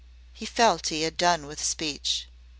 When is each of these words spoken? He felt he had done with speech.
He 0.33 0.47
felt 0.47 0.87
he 0.87 1.03
had 1.03 1.15
done 1.15 1.45
with 1.45 1.63
speech. 1.63 2.27